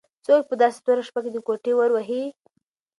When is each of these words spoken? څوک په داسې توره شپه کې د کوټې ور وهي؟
څوک 0.25 0.41
په 0.49 0.55
داسې 0.61 0.79
توره 0.85 1.03
شپه 1.07 1.19
کې 1.23 1.31
د 1.33 1.37
کوټې 1.47 1.73
ور 1.75 1.89
وهي؟ 1.93 2.23